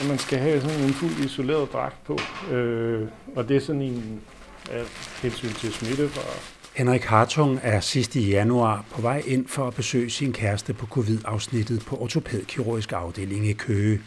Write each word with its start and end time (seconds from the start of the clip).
at 0.00 0.08
man 0.08 0.18
skal 0.18 0.38
have 0.38 0.60
sådan 0.60 0.80
en 0.80 0.92
fuldt 0.92 1.18
isoleret 1.18 1.72
dragt 1.72 2.04
på. 2.04 2.18
Øh, 2.50 3.08
og 3.36 3.48
det 3.48 3.56
er 3.56 3.60
sådan 3.60 3.82
en 3.82 4.20
af 4.70 4.84
hensyn 5.22 5.52
til 5.52 5.72
smitte 5.72 6.08
fra 6.08 6.22
Henrik 6.74 7.04
Hartung 7.04 7.60
er 7.62 7.80
sidst 7.80 8.16
i 8.16 8.30
januar 8.30 8.84
på 8.90 9.02
vej 9.02 9.22
ind 9.26 9.48
for 9.48 9.66
at 9.66 9.74
besøge 9.74 10.10
sin 10.10 10.32
kæreste 10.32 10.74
på 10.74 10.86
covid-afsnittet 10.86 11.84
på 11.86 11.96
ortopædkirurgisk 11.96 12.92
afdeling 12.92 13.46
i 13.46 13.52
Køge. 13.52 14.00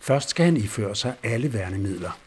Først 0.00 0.28
skal 0.28 0.44
han 0.44 0.56
iføre 0.56 0.94
sig 0.94 1.14
alle 1.22 1.52
værnemidler. 1.52 2.18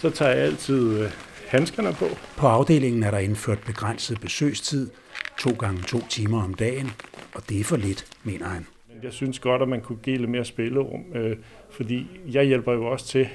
Så 0.00 0.10
tager 0.10 0.30
jeg 0.30 0.44
altid 0.44 1.00
øh, 1.00 1.10
handskerne 1.48 1.92
på. 1.92 2.08
På 2.36 2.46
afdelingen 2.46 3.02
er 3.02 3.10
der 3.10 3.18
indført 3.18 3.60
begrænset 3.60 4.20
besøgstid, 4.20 4.90
to 5.38 5.50
gange 5.50 5.82
to 5.82 6.06
timer 6.08 6.42
om 6.44 6.54
dagen, 6.54 6.92
og 7.34 7.48
det 7.48 7.60
er 7.60 7.64
for 7.64 7.76
lidt, 7.76 8.06
mener 8.24 8.48
han. 8.48 8.66
Jeg 9.02 9.12
synes 9.12 9.38
godt, 9.38 9.62
at 9.62 9.68
man 9.68 9.80
kunne 9.80 9.98
give 10.02 10.16
lidt 10.16 10.30
mere 10.30 10.44
spillerum, 10.44 11.04
øh, 11.14 11.36
fordi 11.70 12.06
jeg 12.32 12.44
hjælper 12.44 12.72
jo 12.72 12.86
også 12.86 13.06
til 13.06 13.28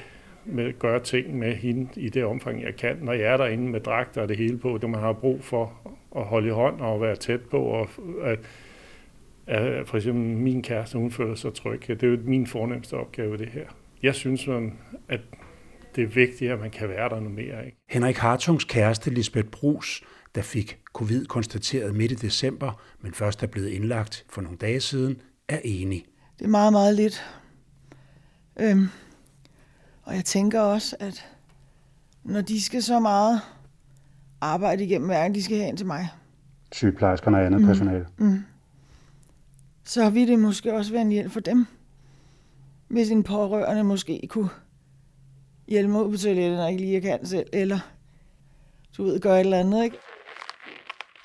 med 0.45 0.65
at 0.65 0.79
gøre 0.79 0.99
ting 0.99 1.37
med 1.39 1.55
hende 1.55 1.89
i 1.95 2.09
det 2.09 2.25
omfang, 2.25 2.63
jeg 2.63 2.75
kan, 2.75 2.97
når 3.01 3.13
jeg 3.13 3.33
er 3.33 3.37
derinde 3.37 3.69
med 3.69 3.79
dragter 3.79 4.21
og 4.21 4.29
det 4.29 4.37
hele 4.37 4.57
på, 4.57 4.77
det 4.81 4.89
man 4.89 4.99
har 4.99 5.13
brug 5.13 5.43
for 5.43 5.73
at 6.15 6.23
holde 6.23 6.47
i 6.47 6.51
hånd 6.51 6.81
og 6.81 7.01
være 7.01 7.15
tæt 7.15 7.41
på, 7.41 7.57
og 7.57 7.89
at, 8.23 8.39
at 9.47 9.87
for 9.87 9.97
eksempel 9.97 10.23
min 10.23 10.61
kæreste, 10.61 10.97
hun 10.97 11.11
føler 11.11 11.35
sig 11.35 11.53
tryg. 11.53 11.87
Det 11.87 12.03
er 12.03 12.07
jo 12.07 12.17
min 12.23 12.47
fornemmeste 12.47 12.93
opgave, 12.93 13.37
det 13.37 13.49
her. 13.49 13.65
Jeg 14.03 14.15
synes, 14.15 14.47
at 15.09 15.19
det 15.95 16.03
er 16.03 16.07
vigtigt, 16.07 16.51
at 16.51 16.59
man 16.59 16.71
kan 16.71 16.89
være 16.89 17.09
der 17.09 17.19
noget 17.19 17.35
mere. 17.35 17.65
Ikke? 17.65 17.77
Henrik 17.89 18.17
Hartungs 18.17 18.63
kæreste, 18.63 19.09
Lisbeth 19.09 19.47
Brus, 19.47 20.03
der 20.35 20.41
fik 20.41 20.77
covid 20.93 21.25
konstateret 21.25 21.95
midt 21.95 22.11
i 22.11 22.15
december, 22.15 22.81
men 23.01 23.13
først 23.13 23.43
er 23.43 23.47
blevet 23.47 23.69
indlagt 23.69 24.25
for 24.29 24.41
nogle 24.41 24.57
dage 24.57 24.79
siden, 24.79 25.21
er 25.49 25.59
enig. 25.63 26.05
Det 26.39 26.45
er 26.45 26.49
meget, 26.49 26.73
meget 26.73 26.95
lidt. 26.95 27.25
Øhm, 28.59 28.89
og 30.03 30.15
jeg 30.15 30.25
tænker 30.25 30.61
også, 30.61 30.95
at 30.99 31.25
når 32.23 32.41
de 32.41 32.63
skal 32.63 32.83
så 32.83 32.99
meget 32.99 33.41
arbejde 34.41 34.83
igennem 34.83 35.07
hverken, 35.07 35.35
de 35.35 35.43
skal 35.43 35.57
have 35.57 35.69
ind 35.69 35.77
til 35.77 35.85
mig. 35.85 36.09
Sygeplejerskerne 36.71 37.37
og 37.37 37.45
andet 37.45 37.61
mm. 37.61 37.67
personale. 37.67 38.07
Mm. 38.17 38.43
Så 39.83 40.09
vil 40.09 40.27
det 40.27 40.39
måske 40.39 40.73
også 40.73 40.91
være 40.91 41.01
en 41.01 41.11
hjælp 41.11 41.31
for 41.31 41.39
dem, 41.39 41.65
hvis 42.87 43.11
en 43.11 43.23
pårørende 43.23 43.83
måske 43.83 44.27
kunne 44.29 44.49
hjælpe 45.67 45.91
mig 45.91 46.03
ud 46.03 46.11
på 46.11 46.17
toilettet, 46.17 46.57
når 46.57 46.63
jeg 46.63 46.71
ikke 46.71 46.83
lige 46.83 47.01
kan 47.01 47.25
selv, 47.25 47.47
eller 47.53 47.79
du 48.97 49.03
ved, 49.03 49.19
gøre 49.19 49.35
et 49.35 49.39
eller 49.39 49.59
andet, 49.59 49.83
ikke? 49.83 49.97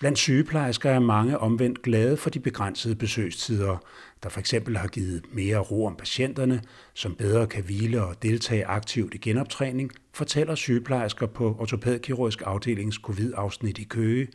Blandt 0.01 0.19
sygeplejersker 0.19 0.91
er 0.91 0.99
mange 0.99 1.39
omvendt 1.39 1.83
glade 1.83 2.17
for 2.17 2.31
de 2.31 2.41
begrænsede 2.41 2.95
besøgstider, 2.95 3.79
der 4.23 4.29
for 4.29 4.41
eksempel 4.41 4.77
har 4.77 4.89
givet 4.89 5.25
mere 5.33 5.59
ro 5.59 5.87
om 5.87 5.97
patienterne, 5.97 6.63
som 6.95 7.15
bedre 7.15 7.47
kan 7.47 7.65
hvile 7.65 8.05
og 8.05 8.23
deltage 8.23 8.67
aktivt 8.67 9.15
i 9.15 9.19
genoptræning, 9.19 9.91
fortæller 10.15 10.55
sygeplejersker 10.55 11.27
på 11.27 11.57
ortopædkirurgisk 11.59 12.43
afdelings 12.47 12.97
covid-afsnit 12.97 13.79
i 13.79 13.85
Køge, 13.85 14.29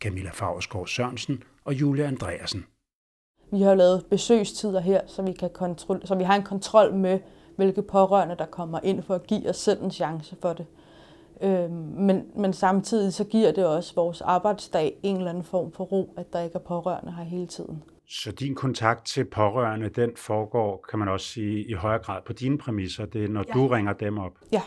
Camilla 0.00 0.30
Fagerskov 0.30 0.86
Sørensen 0.86 1.42
og 1.64 1.74
Julia 1.74 2.06
Andreasen. 2.06 2.64
Vi 3.52 3.62
har 3.62 3.74
lavet 3.74 4.06
besøgstider 4.10 4.80
her, 4.80 5.00
så 5.06 5.22
vi, 5.22 5.32
kan 5.32 5.50
kontrol, 5.54 6.06
så 6.06 6.14
vi 6.14 6.24
har 6.24 6.36
en 6.36 6.42
kontrol 6.42 6.94
med, 6.94 7.18
hvilke 7.56 7.82
pårørende, 7.82 8.36
der 8.38 8.46
kommer 8.46 8.80
ind 8.82 9.02
for 9.02 9.14
at 9.14 9.26
give 9.26 9.48
os 9.48 9.56
selv 9.56 9.82
en 9.82 9.90
chance 9.90 10.36
for 10.42 10.52
det. 10.52 10.66
Øh, 11.42 11.70
men, 11.70 12.24
men 12.36 12.52
samtidig 12.52 13.14
så 13.14 13.24
giver 13.24 13.52
det 13.52 13.66
også 13.66 13.94
vores 13.94 14.20
arbejdsdag 14.20 14.98
en 15.02 15.16
eller 15.16 15.30
anden 15.30 15.44
form 15.44 15.72
for 15.72 15.84
ro, 15.84 16.14
at 16.16 16.32
der 16.32 16.40
ikke 16.40 16.54
er 16.54 16.58
pårørende 16.58 17.12
her 17.12 17.24
hele 17.24 17.46
tiden. 17.46 17.82
Så 18.08 18.32
din 18.32 18.54
kontakt 18.54 19.06
til 19.06 19.24
pårørende, 19.24 19.88
den 19.88 20.10
foregår, 20.16 20.84
kan 20.90 20.98
man 20.98 21.08
også 21.08 21.26
sige, 21.26 21.64
i 21.68 21.72
højere 21.72 22.02
grad 22.02 22.22
på 22.26 22.32
dine 22.32 22.58
præmisser. 22.58 23.06
Det 23.06 23.24
er, 23.24 23.28
når 23.28 23.44
ja. 23.48 23.52
du 23.52 23.66
ringer 23.66 23.92
dem 23.92 24.18
op. 24.18 24.32
Ja, 24.52 24.62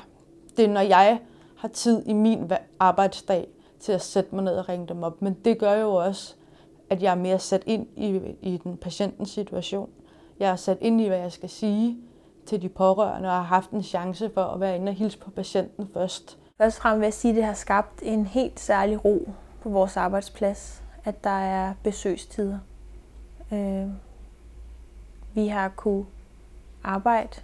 det 0.58 0.66
er, 0.66 0.70
når 0.70 0.82
jeg 0.82 1.20
har 1.58 1.68
tid 1.68 2.04
i 2.06 2.14
min 2.14 2.52
arbejdsdag 2.80 3.48
til 3.80 3.92
at 3.92 4.02
sætte 4.02 4.36
mig 4.36 4.44
ned 4.44 4.54
og 4.58 4.70
ringe 4.70 4.88
dem 4.88 5.04
op. 5.04 5.22
Men 5.22 5.34
det 5.46 5.60
gør 5.60 5.74
jo 5.74 5.94
også, 5.94 6.36
at 6.90 7.04
jeg 7.04 7.12
er 7.12 7.16
mere 7.16 7.40
sat 7.40 7.64
ind 7.66 7.88
i, 7.98 8.22
i 8.42 8.58
den 8.64 8.78
patientens 8.78 9.30
situation. 9.30 9.90
Jeg 10.40 10.52
er 10.52 10.56
sat 10.56 10.78
ind 10.82 11.02
i, 11.02 11.08
hvad 11.08 11.18
jeg 11.18 11.32
skal 11.32 11.50
sige 11.50 11.98
til 12.46 12.62
de 12.62 12.70
pårørende, 12.70 13.30
og 13.30 13.36
har 13.36 13.42
haft 13.42 13.70
en 13.70 13.84
chance 13.84 14.32
for 14.34 14.44
at 14.44 14.60
være 14.60 14.76
inde 14.76 14.90
og 14.90 14.96
hilse 14.96 15.18
på 15.18 15.30
patienten 15.30 15.90
først. 15.94 16.38
Først 16.58 16.78
og 16.78 16.82
fremmest 16.82 17.00
vil 17.00 17.06
jeg 17.06 17.14
sige, 17.14 17.32
at 17.32 17.36
det 17.36 17.44
har 17.44 17.54
skabt 17.54 18.00
en 18.02 18.26
helt 18.26 18.60
særlig 18.60 19.06
ro 19.06 19.30
på 19.62 19.70
vores 19.70 19.98
arbejdsplads, 19.98 20.84
at 21.04 21.24
der 21.24 21.30
er 21.30 21.74
besøgstider. 21.84 22.60
Øh, 23.52 23.88
vi 25.34 25.48
har 25.48 25.70
kunne 25.70 26.06
arbejde 26.84 27.42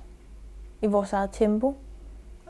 i 0.81 0.87
vores 0.87 1.13
eget 1.13 1.29
tempo 1.33 1.77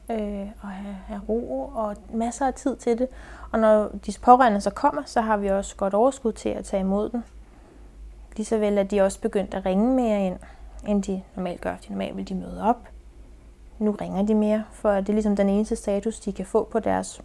øh, 0.09 0.47
og 0.61 0.67
have, 0.67 0.95
have 1.07 1.21
ro 1.29 1.71
og 1.75 1.95
masser 2.13 2.47
af 2.47 2.53
tid 2.53 2.75
til 2.75 2.97
det. 2.97 3.07
Og 3.51 3.59
når 3.59 3.89
de 4.05 4.13
pårørende 4.21 4.61
så 4.61 4.69
kommer, 4.69 5.01
så 5.05 5.21
har 5.21 5.37
vi 5.37 5.47
også 5.47 5.75
godt 5.75 5.93
overskud 5.93 6.33
til 6.33 6.49
at 6.49 6.65
tage 6.65 6.81
imod 6.81 7.09
dem. 7.09 7.23
Ligeså 8.35 8.57
vel 8.57 8.77
at 8.77 8.91
de 8.91 9.01
også 9.01 9.21
begyndt 9.21 9.53
at 9.53 9.65
ringe 9.65 9.95
mere 9.95 10.25
ind, 10.25 10.39
end 10.87 11.03
de 11.03 11.21
normalt 11.35 11.61
gør. 11.61 11.75
De 11.75 11.89
normalt 11.89 12.17
vil 12.17 12.29
de 12.29 12.35
møde 12.35 12.63
op 12.63 12.87
nu 13.79 13.91
ringer 13.91 14.23
de 14.23 14.35
mere, 14.35 14.63
for 14.71 14.91
det 14.91 15.09
er 15.09 15.13
ligesom 15.13 15.35
den 15.35 15.49
eneste 15.49 15.75
status, 15.75 16.19
de 16.19 16.33
kan 16.33 16.45
få 16.45 16.63
på 16.71 16.79
deres 16.79 17.21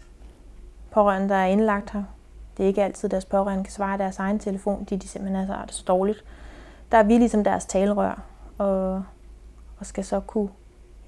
pårørende, 0.90 1.28
der 1.28 1.34
er 1.34 1.46
indlagt 1.46 1.90
her. 1.90 2.04
Det 2.56 2.62
er 2.62 2.66
ikke 2.66 2.84
altid, 2.84 3.08
deres 3.08 3.24
pårørende 3.24 3.64
kan 3.64 3.72
svare 3.72 3.98
deres 3.98 4.18
egen 4.18 4.38
telefon, 4.38 4.86
de, 4.90 4.96
de 4.96 5.08
simpelthen 5.08 5.50
er 5.50 5.66
så, 5.68 5.74
så 5.76 5.84
dårligt. 5.86 6.24
Der 6.92 6.98
er 6.98 7.02
vi 7.02 7.18
ligesom 7.18 7.44
deres 7.44 7.66
talerør, 7.66 8.22
og, 8.58 9.02
og 9.78 9.86
skal 9.86 10.04
så 10.04 10.20
kunne 10.20 10.48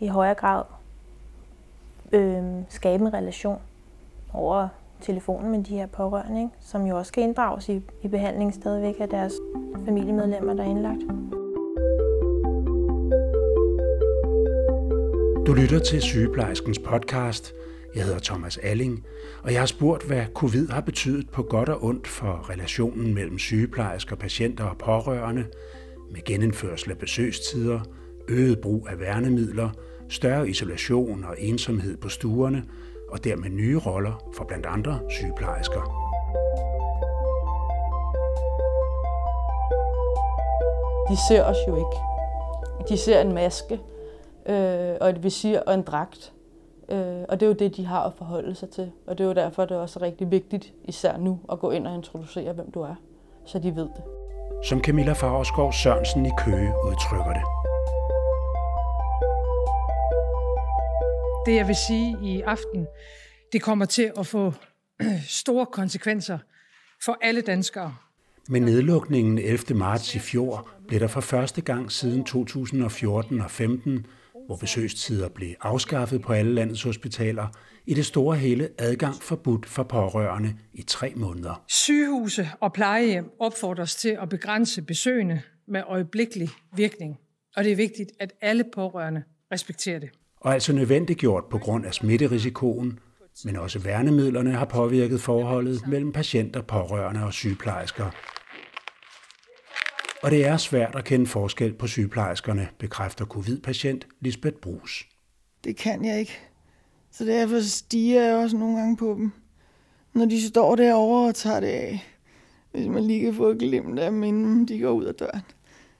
i 0.00 0.06
højere 0.06 0.34
grad 0.34 0.62
øh, 2.12 2.44
skabe 2.68 3.04
en 3.04 3.14
relation 3.14 3.58
over 4.32 4.68
telefonen 5.00 5.50
med 5.50 5.64
de 5.64 5.74
her 5.74 5.86
pårørende, 5.86 6.40
ikke? 6.40 6.52
som 6.60 6.86
jo 6.86 6.98
også 6.98 7.08
skal 7.08 7.24
inddrages 7.24 7.68
i, 7.68 7.82
i 8.02 8.08
behandlingen 8.08 8.52
stadigvæk 8.52 8.96
af 9.00 9.08
deres 9.08 9.32
familiemedlemmer, 9.84 10.54
der 10.54 10.62
er 10.62 10.68
indlagt. 10.68 11.02
Du 15.46 15.52
lytter 15.52 15.78
til 15.78 16.02
Sygeplejerskens 16.02 16.78
podcast. 16.78 17.52
Jeg 17.94 18.04
hedder 18.04 18.18
Thomas 18.18 18.58
Alling, 18.58 19.04
og 19.42 19.52
jeg 19.52 19.60
har 19.60 19.66
spurgt, 19.66 20.02
hvad 20.02 20.24
covid 20.34 20.68
har 20.68 20.80
betydet 20.80 21.30
på 21.30 21.42
godt 21.42 21.68
og 21.68 21.84
ondt 21.84 22.08
for 22.08 22.50
relationen 22.50 23.14
mellem 23.14 23.38
sygeplejersker, 23.38 24.16
patienter 24.16 24.64
og 24.64 24.78
pårørende, 24.78 25.46
med 26.10 26.24
genindførsel 26.24 26.90
af 26.90 26.98
besøgstider, 26.98 27.80
øget 28.28 28.60
brug 28.60 28.88
af 28.90 29.00
værnemidler, 29.00 29.70
større 30.08 30.48
isolation 30.48 31.24
og 31.24 31.34
ensomhed 31.38 31.96
på 31.96 32.08
stuerne, 32.08 32.64
og 33.10 33.24
dermed 33.24 33.50
nye 33.50 33.78
roller 33.78 34.32
for 34.36 34.44
blandt 34.44 34.66
andre 34.66 35.00
sygeplejersker. 35.10 35.80
De 41.10 41.16
ser 41.28 41.44
os 41.44 41.56
jo 41.68 41.76
ikke. 41.76 41.98
De 42.88 42.96
ser 42.98 43.20
en 43.20 43.32
maske, 43.32 43.74
øh, 44.46 44.96
og 45.00 45.10
et 45.10 45.22
visir 45.22 45.60
og 45.60 45.74
en 45.74 45.82
dragt. 45.82 46.31
Øh, 46.92 47.24
og 47.28 47.40
det 47.40 47.46
er 47.46 47.50
jo 47.50 47.52
det, 47.52 47.76
de 47.76 47.84
har 47.84 48.02
at 48.02 48.12
forholde 48.18 48.54
sig 48.54 48.70
til. 48.70 48.90
Og 49.06 49.18
det 49.18 49.24
er 49.24 49.28
jo 49.28 49.34
derfor, 49.34 49.64
det 49.64 49.74
er 49.74 49.80
også 49.80 50.00
rigtig 50.00 50.30
vigtigt, 50.30 50.72
især 50.84 51.16
nu, 51.16 51.40
at 51.52 51.58
gå 51.58 51.70
ind 51.70 51.86
og 51.86 51.94
introducere, 51.94 52.52
hvem 52.52 52.70
du 52.70 52.80
er, 52.80 52.94
så 53.46 53.58
de 53.58 53.76
ved 53.76 53.88
det. 53.96 54.02
Som 54.64 54.80
Camilla 54.80 55.12
Fagerskov 55.12 55.72
Sørensen 55.72 56.26
i 56.26 56.30
Køge 56.38 56.72
udtrykker 56.86 57.32
det. 57.32 57.42
Det 61.46 61.56
jeg 61.56 61.68
vil 61.68 61.76
sige 61.76 62.16
i 62.22 62.40
aften, 62.40 62.86
det 63.52 63.62
kommer 63.62 63.84
til 63.84 64.12
at 64.18 64.26
få 64.26 64.52
store 65.42 65.66
konsekvenser 65.66 66.38
for 67.04 67.18
alle 67.20 67.40
danskere. 67.40 67.94
Med 68.48 68.60
nedlukningen 68.60 69.38
11. 69.38 69.78
marts 69.78 70.14
i 70.14 70.18
fjor 70.18 70.68
blev 70.88 71.00
der 71.00 71.06
for 71.06 71.20
første 71.20 71.60
gang 71.60 71.92
siden 71.92 72.24
2014 72.24 73.40
og 73.40 73.50
15 73.50 74.06
hvor 74.46 74.56
besøgstider 74.56 75.28
blev 75.28 75.54
afskaffet 75.60 76.22
på 76.22 76.32
alle 76.32 76.54
landets 76.54 76.82
hospitaler, 76.82 77.46
i 77.86 77.94
det 77.94 78.06
store 78.06 78.36
hele 78.36 78.68
adgang 78.78 79.14
forbudt 79.14 79.66
for 79.66 79.82
pårørende 79.82 80.54
i 80.72 80.82
tre 80.82 81.12
måneder. 81.16 81.64
Sygehuse 81.68 82.48
og 82.60 82.72
plejehjem 82.72 83.30
opfordres 83.40 83.96
til 83.96 84.18
at 84.22 84.28
begrænse 84.28 84.82
besøgende 84.82 85.42
med 85.68 85.82
øjeblikkelig 85.86 86.48
virkning. 86.76 87.18
Og 87.56 87.64
det 87.64 87.72
er 87.72 87.76
vigtigt, 87.76 88.12
at 88.20 88.32
alle 88.40 88.64
pårørende 88.74 89.22
respekterer 89.52 89.98
det. 89.98 90.10
Og 90.36 90.54
altså 90.54 90.72
nødvendiggjort 90.72 91.44
på 91.50 91.58
grund 91.58 91.86
af 91.86 91.94
smitterisikoen, 91.94 92.98
men 93.44 93.56
også 93.56 93.78
værnemidlerne 93.78 94.52
har 94.52 94.64
påvirket 94.64 95.20
forholdet 95.20 95.86
mellem 95.86 96.12
patienter, 96.12 96.62
pårørende 96.62 97.24
og 97.24 97.32
sygeplejersker 97.32 98.10
og 100.22 100.30
det 100.30 100.46
er 100.46 100.56
svært 100.56 100.94
at 100.94 101.04
kende 101.04 101.26
forskel 101.26 101.72
på 101.72 101.86
sygeplejerskerne, 101.86 102.68
bekræfter 102.78 103.24
covid-patient 103.24 104.06
Lisbeth 104.20 104.56
Brus. 104.56 105.08
Det 105.64 105.76
kan 105.76 106.04
jeg 106.04 106.20
ikke. 106.20 106.38
Så 107.10 107.24
derfor 107.24 107.60
stiger 107.60 108.22
jeg 108.22 108.36
også 108.36 108.56
nogle 108.56 108.76
gange 108.78 108.96
på 108.96 109.14
dem. 109.18 109.32
Når 110.12 110.26
de 110.26 110.48
står 110.48 110.76
derovre 110.76 111.28
og 111.28 111.34
tager 111.34 111.60
det 111.60 111.66
af. 111.66 112.06
Hvis 112.72 112.86
man 112.86 113.04
lige 113.04 113.24
kan 113.24 113.34
få 113.34 113.48
et 113.48 113.58
glimt 113.58 113.98
af 113.98 114.10
dem, 114.10 114.22
inden 114.22 114.68
de 114.68 114.78
går 114.78 114.90
ud 114.90 115.04
af 115.04 115.14
døren. 115.14 115.42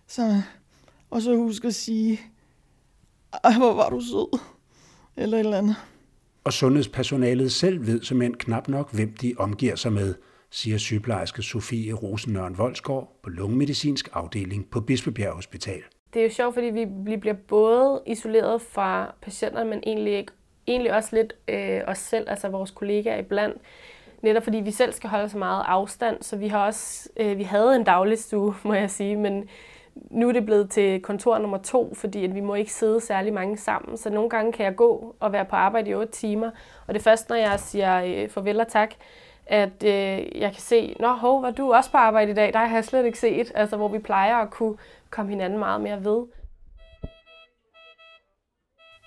Så, 0.06 0.42
og 1.10 1.22
så 1.22 1.36
husk 1.36 1.64
at 1.64 1.75
sige, 1.75 2.20
ej, 3.44 3.58
hvor 3.58 3.75
var 3.75 3.90
du 3.90 4.00
sød, 4.00 4.38
eller 5.16 5.36
et 5.36 5.40
eller 5.40 5.58
andet. 5.58 5.76
Og 6.44 6.52
sundhedspersonalet 6.52 7.52
selv 7.52 7.86
ved 7.86 8.02
simpelthen 8.02 8.34
knap 8.34 8.68
nok, 8.68 8.94
hvem 8.94 9.14
de 9.16 9.34
omgiver 9.38 9.76
sig 9.76 9.92
med, 9.92 10.14
siger 10.52 10.78
sygeplejerske 10.78 11.43
Sofie 11.43 11.93
Rosenørn 11.93 12.58
Voldsgaard 12.58 13.19
på 13.22 13.31
lungemedicinsk 13.31 14.08
afdeling 14.12 14.70
på 14.70 14.81
Bispebjerg 14.81 15.34
Hospital. 15.34 15.82
Det 16.14 16.20
er 16.20 16.25
jo 16.25 16.31
sjovt, 16.31 16.54
fordi 16.54 16.66
vi 17.06 17.16
bliver 17.16 17.37
både 17.49 18.02
isoleret 18.06 18.62
fra 18.62 19.14
patienterne, 19.22 19.70
men 19.70 19.82
egentlig, 19.87 20.12
ikke, 20.12 20.32
egentlig 20.66 20.94
også 20.94 21.16
lidt 21.16 21.32
øh, 21.49 21.81
os 21.87 21.99
selv, 21.99 22.31
altså 22.31 22.49
vores 22.49 22.70
kollegaer 22.70 23.19
iblandt. 23.19 23.56
Netop 24.22 24.43
fordi 24.43 24.58
vi 24.58 24.70
selv 24.70 24.93
skal 24.93 25.10
holde 25.10 25.28
så 25.28 25.38
meget 25.38 25.64
afstand, 25.66 26.22
så 26.22 26.37
vi 26.37 26.49
har 26.49 26.66
også, 26.66 27.08
øh, 27.16 27.38
vi 27.38 27.43
havde 27.43 27.76
en 27.76 27.84
dagligstue, 27.84 28.54
må 28.64 28.75
jeg 28.75 28.90
sige, 28.90 29.16
men 29.16 29.49
nu 30.10 30.28
er 30.28 30.32
det 30.32 30.44
blevet 30.44 30.70
til 30.70 31.00
kontor 31.00 31.38
nummer 31.38 31.58
to, 31.58 31.94
fordi 31.94 32.25
at 32.25 32.34
vi 32.34 32.40
må 32.40 32.54
ikke 32.54 32.72
sidde 32.72 33.00
særlig 33.00 33.32
mange 33.32 33.56
sammen. 33.56 33.96
Så 33.96 34.10
nogle 34.10 34.31
gange 34.31 34.52
kan 34.52 34.66
jeg 34.66 34.76
gå 34.76 35.16
og 35.20 35.32
være 35.32 35.44
på 35.44 35.56
arbejde 35.56 35.90
i 35.90 35.94
8 35.94 36.12
timer, 36.12 36.50
og 36.87 36.94
det 36.94 37.00
er 37.00 37.04
først, 37.04 37.28
når 37.28 37.37
jeg 37.37 37.60
siger 37.60 38.04
øh, 38.04 38.28
farvel 38.28 38.60
og 38.60 38.69
tak, 38.69 38.94
at 39.46 39.84
øh, 39.84 40.40
jeg 40.40 40.52
kan 40.52 40.60
se, 40.60 40.96
nå, 41.00 41.12
hov, 41.12 41.42
var 41.42 41.50
du 41.50 41.72
også 41.72 41.90
på 41.90 41.96
arbejde 41.96 42.30
i 42.30 42.34
dag? 42.34 42.52
Der 42.52 42.58
har 42.58 42.76
jeg 42.76 42.84
slet 42.84 43.06
ikke 43.06 43.18
set, 43.18 43.52
altså 43.54 43.76
hvor 43.76 43.88
vi 43.88 43.98
plejer 43.98 44.36
at 44.36 44.50
kunne 44.50 44.76
komme 45.10 45.30
hinanden 45.30 45.58
meget 45.58 45.80
mere 45.80 46.04
ved. 46.04 46.26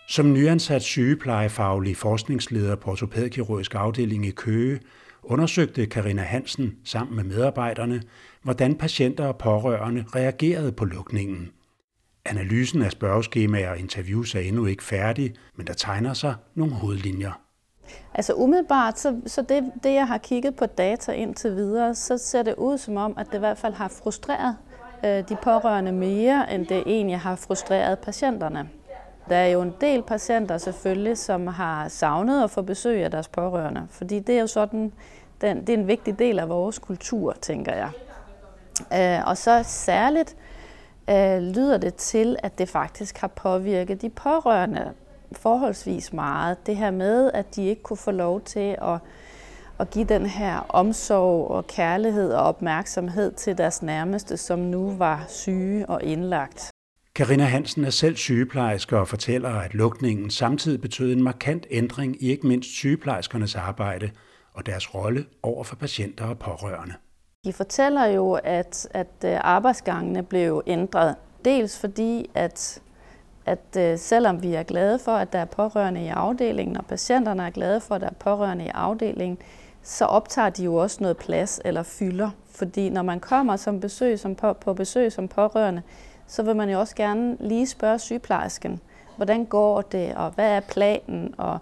Som 0.08 0.34
nyansat 0.34 0.82
sygeplejefaglig 0.82 1.98
forskningsleder 1.98 2.76
på 2.76 2.92
ortopædkirurgisk 2.92 3.76
afdeling 3.76 4.26
i 4.26 4.32
Køge, 4.32 4.80
undersøgte 5.24 5.86
Karina 5.86 6.22
Hansen 6.22 6.78
sammen 6.84 7.16
med 7.16 7.24
medarbejderne, 7.24 8.02
hvordan 8.42 8.76
patienter 8.76 9.28
og 9.28 9.38
pårørende 9.38 10.06
reagerede 10.16 10.72
på 10.72 10.86
lukningen. 10.86 11.52
Analysen 12.26 12.82
af 12.82 12.92
spørgeskemaer 12.92 13.70
og 13.70 13.80
interviews 13.80 14.36
er 14.36 14.40
endnu 14.40 14.66
ikke 14.66 14.84
færdig, 14.84 15.34
men 15.56 15.68
der 15.68 15.74
tegner 15.74 16.14
sig 16.14 16.36
nogle 16.56 16.74
hovedlinjer. 16.74 17.45
Altså 18.14 18.34
umiddelbart, 18.34 19.00
så, 19.00 19.22
så 19.26 19.42
det, 19.42 19.72
det 19.84 19.94
jeg 19.94 20.08
har 20.08 20.18
kigget 20.18 20.56
på 20.56 20.66
data 20.66 21.12
indtil 21.12 21.56
videre, 21.56 21.96
så 21.96 22.18
ser 22.18 22.44
det 22.44 22.56
ud 22.56 22.78
som 22.78 22.98
om, 22.98 23.14
at 23.18 23.28
det 23.28 23.36
i 23.36 23.40
hvert 23.40 23.58
fald 23.58 23.74
har 23.74 23.88
frustreret 23.88 24.56
øh, 25.06 25.30
de 25.30 25.36
pårørende 25.36 25.92
mere, 25.92 26.54
end 26.54 26.68
det 26.68 26.84
egentlig 26.86 27.20
har 27.20 27.36
frustreret 27.36 28.00
patienterne. 28.00 28.70
Der 29.30 29.36
er 29.36 29.48
jo 29.48 29.62
en 29.62 29.74
del 29.82 30.02
patienter 30.02 30.58
selvfølgelig, 30.58 31.18
som 31.18 31.48
har 31.48 31.88
savnet 31.88 32.44
at 32.44 32.52
få 32.52 32.62
besøg 32.62 33.04
af 33.04 33.12
deres 33.12 33.28
pårørende, 33.28 33.88
fordi 33.90 34.20
det 34.20 34.36
er 34.36 34.42
jo 34.42 34.48
sådan, 34.48 34.92
den, 35.42 35.62
det 35.62 35.70
er 35.70 35.78
en 35.78 35.88
vigtig 35.88 36.20
del 36.20 36.40
af 36.40 36.50
vores 36.50 36.80
kultur, 36.80 37.36
tænker 37.42 37.74
jeg. 37.74 37.90
Øh, 38.94 39.28
og 39.28 39.38
så 39.38 39.64
særligt 39.64 40.36
øh, 41.10 41.38
lyder 41.38 41.78
det 41.78 41.96
til, 41.96 42.36
at 42.44 42.58
det 42.58 42.70
faktisk 42.70 43.18
har 43.18 43.28
påvirket 43.28 44.02
de 44.02 44.10
pårørende 44.10 44.92
forholdsvis 45.38 46.14
meget. 46.14 46.68
Det 46.68 46.76
her 46.78 46.92
med, 46.92 47.32
at 47.34 47.56
de 47.56 47.68
ikke 47.68 47.84
kunne 47.84 47.98
få 47.98 48.12
lov 48.12 48.42
til 48.42 48.78
at, 48.82 49.00
at 49.80 49.90
give 49.90 50.06
den 50.06 50.26
her 50.26 50.66
omsorg 50.70 51.52
og 51.52 51.68
kærlighed 51.68 52.34
og 52.34 52.44
opmærksomhed 52.44 53.32
til 53.32 53.58
deres 53.58 53.82
nærmeste, 53.82 54.38
som 54.38 54.60
nu 54.60 54.92
var 54.98 55.26
syge 55.28 55.90
og 55.90 56.04
indlagt. 56.04 56.72
Karina 57.16 57.44
Hansen 57.44 57.86
er 57.86 57.90
selv 57.90 58.16
sygeplejerske 58.16 58.98
og 58.98 59.08
fortæller, 59.08 59.50
at 59.50 59.74
lukningen 59.74 60.30
samtidig 60.30 60.82
betød 60.82 61.14
en 61.14 61.24
markant 61.24 61.68
ændring 61.72 62.24
i 62.24 62.30
ikke 62.30 62.48
mindst 62.48 62.70
sygeplejerskernes 62.70 63.56
arbejde 63.56 64.12
og 64.54 64.66
deres 64.66 64.96
rolle 64.96 65.26
over 65.44 65.64
for 65.64 65.76
patienter 65.76 66.26
og 66.26 66.40
pårørende. 66.40 66.94
De 67.46 67.54
fortæller 67.54 68.06
jo, 68.06 68.34
at, 68.44 68.88
at 68.92 69.08
øh, 69.26 69.38
arbejdsgangene 69.42 70.24
blev 70.24 70.64
ændret. 70.68 71.16
Dels 71.46 71.80
fordi, 71.80 72.30
at, 72.34 72.82
at 73.46 73.78
øh, 73.78 73.98
selvom 73.98 74.44
vi 74.44 74.54
er 74.54 74.64
glade 74.64 75.00
for, 75.00 75.12
at 75.12 75.34
der 75.34 75.40
er 75.40 75.46
pårørende 75.46 76.04
i 76.04 76.08
afdelingen, 76.08 76.78
og 76.78 76.86
patienterne 76.86 77.46
er 77.46 77.50
glade 77.50 77.82
for, 77.82 77.96
at 77.96 78.02
der 78.02 78.08
er 78.08 78.14
pårørende 78.20 78.66
i 78.66 78.72
afdelingen, 78.74 79.38
så 79.84 80.06
optager 80.06 80.50
de 80.50 80.64
jo 80.64 80.76
også 80.76 80.98
noget 81.02 81.18
plads 81.18 81.62
eller 81.66 81.84
fylder. 81.84 82.30
Fordi 82.52 82.90
når 82.90 83.02
man 83.02 83.20
kommer 83.20 83.56
som 83.56 83.80
besøg, 83.80 84.20
som 84.20 84.36
på, 84.36 84.54
på 84.54 84.74
besøg 84.74 85.12
som 85.12 85.28
pårørende, 85.28 85.82
så 86.28 86.44
vil 86.44 86.56
man 86.56 86.70
jo 86.70 86.80
også 86.80 86.96
gerne 86.96 87.38
lige 87.40 87.68
spørge 87.68 88.00
sygeplejersken, 88.00 88.80
hvordan 89.16 89.46
går 89.46 89.82
det, 89.82 90.16
og 90.16 90.32
hvad 90.32 90.52
er 90.52 90.60
planen, 90.60 91.36
og 91.38 91.60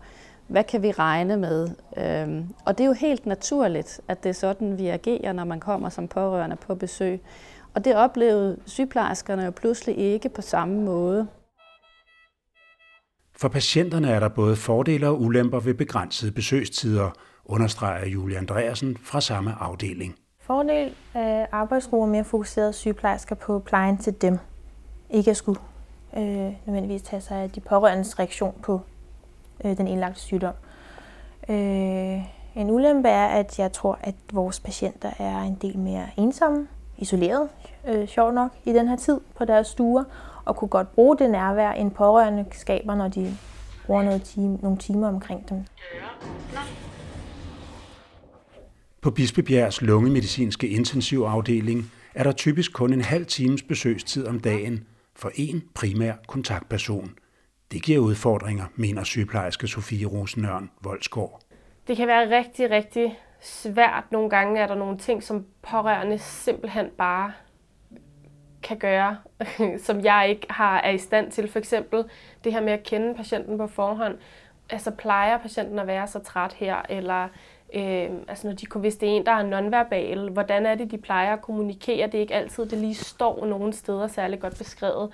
hvad 0.47 0.63
kan 0.63 0.81
vi 0.81 0.91
regne 0.91 1.37
med? 1.37 1.69
Øhm, 1.97 2.47
og 2.65 2.77
det 2.77 2.83
er 2.83 2.87
jo 2.87 2.93
helt 2.93 3.25
naturligt, 3.25 4.01
at 4.07 4.23
det 4.23 4.29
er 4.29 4.33
sådan, 4.33 4.77
vi 4.77 4.87
agerer, 4.87 5.33
når 5.33 5.43
man 5.43 5.59
kommer 5.59 5.89
som 5.89 6.07
pårørende 6.07 6.55
på 6.55 6.75
besøg. 6.75 7.21
Og 7.73 7.85
det 7.85 7.95
oplevede 7.95 8.57
sygeplejerskerne 8.65 9.43
jo 9.43 9.51
pludselig 9.51 9.97
ikke 9.97 10.29
på 10.29 10.41
samme 10.41 10.81
måde. 10.81 11.27
For 13.35 13.47
patienterne 13.47 14.09
er 14.09 14.19
der 14.19 14.27
både 14.27 14.55
fordele 14.55 15.07
og 15.07 15.21
ulemper 15.21 15.59
ved 15.59 15.73
begrænsede 15.73 16.31
besøgstider, 16.31 17.09
understreger 17.45 18.05
Julie 18.05 18.37
Andreasen 18.37 18.97
fra 19.03 19.21
samme 19.21 19.55
afdeling. 19.59 20.15
Fordel 20.39 20.87
øh, 20.87 20.93
af 21.13 21.47
arbejdsro 21.51 22.01
og 22.01 22.09
mere 22.09 22.23
fokuseret 22.23 22.75
sygeplejersker 22.75 23.35
på 23.35 23.59
plejen 23.59 23.97
til 23.97 24.21
dem. 24.21 24.37
Ikke 25.09 25.31
at 25.31 25.37
skulle 25.37 25.59
øh, 26.17 26.51
nødvendigvis 26.65 27.01
tage 27.01 27.21
sig 27.21 27.37
af 27.37 27.49
de 27.49 27.59
pårørendes 27.59 28.19
reaktion 28.19 28.55
på 28.63 28.81
øh, 29.65 29.77
den 29.77 29.87
indlagte 29.87 30.19
sygdom. 30.19 30.53
Øh, 31.49 32.21
en 32.55 32.69
ulempe 32.69 33.09
er, 33.09 33.27
at 33.27 33.59
jeg 33.59 33.71
tror, 33.71 33.99
at 34.01 34.15
vores 34.33 34.59
patienter 34.59 35.11
er 35.19 35.41
en 35.41 35.57
del 35.61 35.77
mere 35.77 36.05
ensomme, 36.17 36.67
isoleret, 36.97 37.49
øh, 37.87 38.07
sjov 38.07 38.31
nok, 38.31 38.51
i 38.65 38.73
den 38.73 38.87
her 38.87 38.95
tid 38.95 39.19
på 39.37 39.45
deres 39.45 39.67
stuer, 39.67 40.03
og 40.45 40.55
kunne 40.55 40.69
godt 40.69 40.91
bruge 40.91 41.17
det 41.17 41.29
nærvær, 41.29 41.71
en 41.71 41.91
pårørende 41.91 42.45
skaber, 42.51 42.95
når 42.95 43.07
de 43.07 43.37
bruger 43.85 44.03
noget 44.03 44.23
time, 44.23 44.57
nogle 44.61 44.77
timer 44.77 45.07
omkring 45.07 45.49
dem. 45.49 45.65
På 49.01 49.11
Bispebjergs 49.11 49.81
lungemedicinske 49.81 50.67
intensivafdeling 50.67 51.91
er 52.15 52.23
der 52.23 52.31
typisk 52.31 52.73
kun 52.73 52.93
en 52.93 53.01
halv 53.01 53.25
times 53.25 53.63
besøgstid 53.63 54.27
om 54.27 54.39
dagen 54.39 54.83
for 55.15 55.31
en 55.35 55.63
primær 55.75 56.13
kontaktperson– 56.27 57.11
det 57.73 57.83
giver 57.83 57.99
udfordringer, 57.99 58.65
mener 58.75 59.03
sygeplejerske 59.03 59.67
Sofie 59.67 60.05
Rosenørn 60.05 60.69
Voldsgaard. 60.81 61.39
Det 61.87 61.97
kan 61.97 62.07
være 62.07 62.37
rigtig, 62.37 62.69
rigtig 62.69 63.19
svært. 63.41 64.03
Nogle 64.11 64.29
gange 64.29 64.59
er 64.59 64.67
der 64.67 64.75
nogle 64.75 64.97
ting, 64.97 65.23
som 65.23 65.45
pårørende 65.61 66.17
simpelthen 66.17 66.85
bare 66.97 67.31
kan 68.63 68.77
gøre, 68.77 69.17
som 69.85 70.01
jeg 70.01 70.25
ikke 70.29 70.47
har 70.49 70.77
er 70.77 70.89
i 70.89 70.97
stand 70.97 71.31
til. 71.31 71.51
For 71.51 71.59
eksempel 71.59 72.03
det 72.43 72.53
her 72.53 72.61
med 72.61 72.73
at 72.73 72.83
kende 72.83 73.15
patienten 73.15 73.57
på 73.57 73.67
forhånd. 73.67 74.17
Altså 74.69 74.91
plejer 74.91 75.37
patienten 75.37 75.79
at 75.79 75.87
være 75.87 76.07
så 76.07 76.19
træt 76.19 76.53
her, 76.53 76.75
eller 76.89 77.23
øh, 77.73 78.09
altså 78.27 78.47
når 78.47 78.53
de, 78.53 78.79
hvis 78.79 78.95
det 78.95 79.09
er 79.09 79.13
en, 79.13 79.25
der 79.25 79.31
er 79.31 79.43
nonverbal, 79.43 80.29
hvordan 80.29 80.65
er 80.65 80.75
det, 80.75 80.91
de 80.91 80.97
plejer 80.97 81.33
at 81.33 81.41
kommunikere? 81.41 82.07
Det 82.07 82.15
er 82.15 82.19
ikke 82.21 82.35
altid, 82.35 82.65
det 82.65 82.77
lige 82.77 82.95
står 82.95 83.45
nogen 83.45 83.73
steder 83.73 84.07
særlig 84.07 84.39
godt 84.39 84.57
beskrevet 84.57 85.09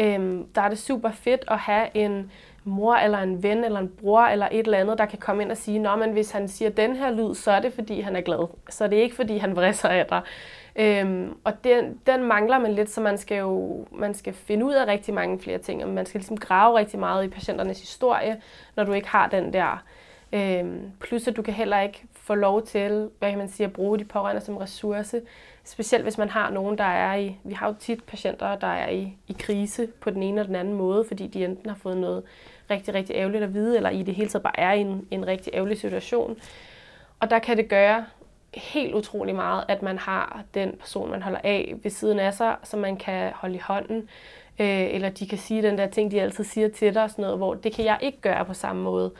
Øh, 0.00 0.40
der 0.54 0.62
er 0.62 0.68
det 0.68 0.78
super 0.78 1.10
fedt 1.10 1.44
at 1.48 1.58
have 1.58 1.88
en 1.94 2.30
mor 2.64 2.94
eller 2.94 3.18
en 3.18 3.42
ven 3.42 3.64
eller 3.64 3.80
en 3.80 3.88
bror 3.88 4.22
eller 4.22 4.48
et 4.52 4.64
eller 4.64 4.78
andet, 4.78 4.98
der 4.98 5.06
kan 5.06 5.18
komme 5.18 5.42
ind 5.42 5.50
og 5.50 5.56
sige, 5.56 5.78
Nå, 5.78 5.96
men 5.96 6.12
hvis 6.12 6.30
han 6.30 6.48
siger 6.48 6.70
den 6.70 6.96
her 6.96 7.10
lyd, 7.10 7.34
så 7.34 7.50
er 7.50 7.60
det 7.60 7.72
fordi 7.72 8.00
han 8.00 8.16
er 8.16 8.20
glad. 8.20 8.48
Så 8.70 8.84
er 8.84 8.88
det 8.88 8.96
ikke 8.96 9.16
fordi 9.16 9.38
han 9.38 9.56
vrisser 9.56 9.88
af 9.88 10.06
dig. 10.06 10.22
Øhm, 10.78 11.36
og 11.44 11.64
den, 11.64 12.00
den 12.06 12.24
mangler 12.24 12.58
man 12.58 12.72
lidt, 12.72 12.90
så 12.90 13.00
man 13.00 13.18
skal 13.18 13.38
jo 13.38 13.86
man 13.92 14.14
skal 14.14 14.32
finde 14.32 14.64
ud 14.64 14.72
af 14.72 14.86
rigtig 14.86 15.14
mange 15.14 15.40
flere 15.40 15.58
ting. 15.58 15.84
Og 15.84 15.90
man 15.90 16.06
skal 16.06 16.18
ligesom 16.18 16.36
grave 16.36 16.78
rigtig 16.78 16.98
meget 16.98 17.24
i 17.24 17.28
patienternes 17.28 17.80
historie, 17.80 18.42
når 18.76 18.84
du 18.84 18.92
ikke 18.92 19.08
har 19.08 19.28
den 19.28 19.52
der. 19.52 19.84
Øhm, 20.32 20.90
plus 21.00 21.28
at 21.28 21.36
du 21.36 21.42
kan 21.42 21.54
heller 21.54 21.80
ikke 21.80 22.04
få 22.12 22.34
lov 22.34 22.66
til, 22.66 23.10
hvad 23.18 23.30
kan 23.30 23.38
man 23.38 23.48
sige, 23.48 23.66
at 23.66 23.72
bruge 23.72 23.98
de 23.98 24.04
pårørende 24.04 24.40
som 24.40 24.56
ressource. 24.56 25.20
Specielt 25.64 26.04
hvis 26.04 26.18
man 26.18 26.28
har 26.28 26.50
nogen, 26.50 26.78
der 26.78 26.84
er 26.84 27.14
i, 27.14 27.36
vi 27.44 27.54
har 27.54 27.68
jo 27.68 27.74
tit 27.80 28.04
patienter, 28.04 28.56
der 28.56 28.66
er 28.66 28.88
i, 28.88 29.16
i 29.28 29.36
krise 29.38 29.86
på 29.86 30.10
den 30.10 30.22
ene 30.22 30.40
eller 30.40 30.46
den 30.46 30.56
anden 30.56 30.74
måde, 30.74 31.04
fordi 31.08 31.26
de 31.26 31.44
enten 31.44 31.70
har 31.70 31.76
fået 31.76 31.96
noget 31.96 32.22
rigtig, 32.70 32.94
rigtig 32.94 33.16
ærgerligt 33.16 33.44
at 33.44 33.54
vide, 33.54 33.76
eller 33.76 33.90
i 33.90 34.02
det 34.02 34.14
hele 34.14 34.28
taget 34.28 34.42
bare 34.42 34.60
er 34.60 34.72
i 34.72 34.80
en, 34.80 35.08
en 35.10 35.26
rigtig 35.26 35.54
ærgerlig 35.54 35.78
situation. 35.78 36.36
Og 37.20 37.30
der 37.30 37.38
kan 37.38 37.56
det 37.56 37.68
gøre 37.68 38.04
helt 38.54 38.94
utrolig 38.94 39.34
meget, 39.34 39.64
at 39.68 39.82
man 39.82 39.98
har 39.98 40.44
den 40.54 40.74
person, 40.78 41.10
man 41.10 41.22
holder 41.22 41.40
af 41.44 41.74
ved 41.82 41.90
siden 41.90 42.18
af 42.18 42.34
sig, 42.34 42.56
som 42.64 42.80
man 42.80 42.96
kan 42.96 43.32
holde 43.34 43.54
i 43.54 43.60
hånden, 43.64 44.08
øh, 44.60 44.94
eller 44.94 45.08
de 45.08 45.28
kan 45.28 45.38
sige 45.38 45.62
den 45.62 45.78
der 45.78 45.86
ting, 45.86 46.10
de 46.10 46.20
altid 46.20 46.44
siger 46.44 46.68
til 46.68 46.94
dig, 46.94 47.02
og 47.02 47.10
sådan 47.10 47.22
noget, 47.22 47.38
hvor 47.38 47.54
det 47.54 47.72
kan 47.72 47.84
jeg 47.84 47.98
ikke 48.02 48.20
gøre 48.20 48.44
på 48.44 48.54
samme 48.54 48.82
måde. 48.82 49.12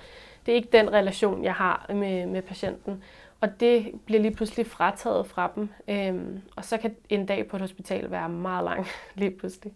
Det 0.47 0.53
er 0.53 0.57
ikke 0.57 0.69
den 0.73 0.93
relation, 0.93 1.45
jeg 1.45 1.55
har 1.55 1.87
med, 1.95 2.27
med 2.27 2.43
patienten. 2.43 3.03
Og 3.41 3.61
det 3.61 3.93
bliver 4.07 4.23
lige 4.23 4.35
pludselig 4.35 4.67
frataget 4.67 5.27
fra 5.27 5.53
dem. 5.57 5.69
Øhm, 5.89 6.41
og 6.57 6.65
så 6.65 6.77
kan 6.77 6.95
en 7.09 7.27
dag 7.27 7.49
på 7.49 7.57
et 7.57 7.61
hospital 7.61 8.11
være 8.11 8.29
meget 8.29 8.65
lang 8.65 8.87
lige 9.21 9.31
pludselig. 9.31 9.73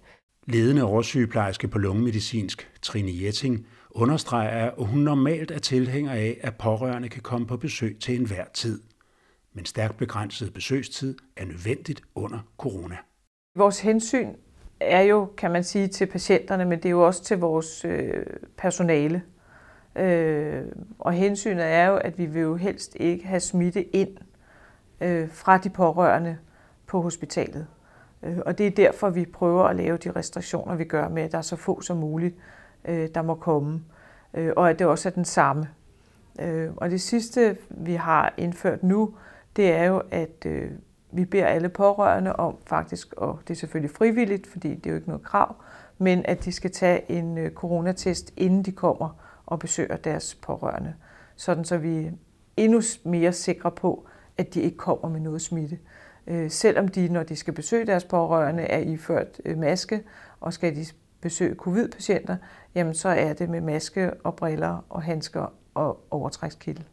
Ledende 0.47 0.85
oversygeplejerske 0.85 1.69
på 1.69 1.79
lungemedicinsk, 1.79 2.71
Trine 2.83 3.25
Jetting, 3.25 3.67
understreger, 3.91 4.71
at 4.71 4.87
hun 4.87 4.99
normalt 4.99 5.51
er 5.51 5.59
tilhænger 5.59 6.13
af, 6.13 6.39
at 6.41 6.57
pårørende 6.57 7.09
kan 7.09 7.23
komme 7.23 7.47
på 7.47 7.57
besøg 7.57 7.97
til 8.01 8.21
enhver 8.21 8.45
tid. 8.55 8.83
Men 9.55 9.65
stærkt 9.65 9.97
begrænset 9.97 10.55
besøgstid 10.55 11.17
er 11.37 11.45
nødvendigt 11.45 12.03
under 12.15 12.39
corona. 12.59 12.97
Vores 13.57 13.81
hensyn 13.81 14.35
er 14.81 15.01
jo, 15.01 15.29
kan 15.37 15.51
man 15.51 15.65
sige, 15.65 15.89
til 15.89 16.07
patienterne, 16.07 16.65
men 16.65 16.79
det 16.79 16.87
er 16.87 16.91
jo 16.91 17.07
også 17.07 17.25
til 17.25 17.39
vores 17.39 17.85
øh, 17.85 18.27
personale. 18.57 19.23
Øh, 19.97 20.63
og 20.99 21.13
hensynet 21.13 21.65
er 21.65 21.87
jo, 21.87 21.97
at 21.97 22.19
vi 22.19 22.27
vil 22.27 22.43
jo 22.43 22.57
helst 22.57 22.97
ikke 23.01 23.27
have 23.27 23.41
smitte 23.41 23.97
ind 23.97 24.17
øh, 25.01 25.31
fra 25.31 25.59
de 25.59 25.71
pårørende 25.71 26.39
på 26.87 27.01
hospitalet. 27.01 27.67
Øh, 28.23 28.39
og 28.47 28.59
det 28.59 28.67
er 28.67 28.71
derfor, 28.71 29.11
vi 29.11 29.27
prøver 29.27 29.65
at 29.65 29.77
lave 29.77 29.97
de 29.97 30.11
restriktioner, 30.11 30.75
vi 30.75 30.85
gør 30.85 31.09
med, 31.09 31.23
at 31.23 31.33
der 31.33 31.39
er 31.39 31.43
så 31.43 31.57
få 31.57 31.81
som 31.81 31.97
muligt, 31.97 32.37
øh, 32.85 33.09
der 33.15 33.23
må 33.23 33.35
komme. 33.35 33.83
Øh, 34.35 34.53
og 34.57 34.71
at 34.71 34.79
det 34.79 34.87
også 34.87 35.09
er 35.09 35.13
den 35.13 35.25
samme. 35.25 35.69
Øh, 36.41 36.71
og 36.77 36.91
det 36.91 37.01
sidste, 37.01 37.57
vi 37.71 37.95
har 37.95 38.35
indført 38.37 38.83
nu, 38.83 39.15
det 39.57 39.73
er 39.73 39.85
jo, 39.85 40.03
at 40.11 40.47
øh, 40.47 40.71
vi 41.13 41.25
beder 41.25 41.47
alle 41.47 41.69
pårørende 41.69 42.37
om 42.37 42.57
faktisk, 42.67 43.13
og 43.17 43.39
det 43.49 43.55
er 43.55 43.59
selvfølgelig 43.59 43.97
frivilligt, 43.97 44.47
fordi 44.47 44.75
det 44.75 44.87
er 44.87 44.91
jo 44.91 44.97
ikke 44.97 45.09
noget 45.09 45.23
krav, 45.23 45.57
men 45.99 46.23
at 46.25 46.45
de 46.45 46.53
skal 46.53 46.71
tage 46.71 47.11
en 47.11 47.39
øh, 47.39 47.53
coronatest, 47.53 48.33
inden 48.37 48.63
de 48.63 48.73
kommer 48.73 49.09
og 49.47 49.59
besøger 49.59 49.97
deres 49.97 50.35
pårørende. 50.35 50.95
Sådan 51.37 51.65
så 51.65 51.79
vi 51.79 52.05
er 52.05 52.11
endnu 52.57 52.81
mere 53.05 53.33
sikre 53.33 53.71
på, 53.71 54.07
at 54.39 54.55
de 54.55 54.61
ikke 54.61 54.77
kommer 54.77 55.09
med 55.09 55.21
noget 55.21 55.43
smitte. 55.43 55.79
Øh, 56.27 56.51
selvom 56.51 56.89
de, 56.89 57.09
når 57.09 57.23
de 57.23 57.37
skal 57.37 57.55
besøge 57.55 57.87
deres 57.87 58.05
pårørende, 58.05 58.63
er 58.63 58.79
iført 58.79 59.41
øh, 59.45 59.59
maske, 59.59 60.03
og 60.41 60.53
skal 60.53 60.77
de 60.77 60.87
besøge 61.21 61.55
covid-patienter, 61.55 62.37
jamen 62.75 62.95
så 62.95 63.09
er 63.09 63.33
det 63.33 63.51
med 63.51 63.61
maske 63.61 64.15
og 64.25 64.37
briller 64.37 64.85
og 64.89 65.03
handsker 65.03 65.53
og 65.75 66.07
overtrækskilde. 66.11 66.85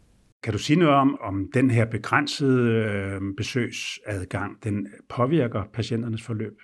Kan 0.44 0.54
du 0.54 0.60
sige 0.60 0.80
noget 0.80 0.96
om, 0.96 1.18
om 1.22 1.50
den 1.54 1.72
her 1.72 1.86
begrænsede 1.86 2.70
øh, 2.72 3.22
besøgsadgang, 3.38 4.64
den 4.64 4.88
påvirker 5.10 5.64
patienternes 5.74 6.24
forløb? 6.24 6.60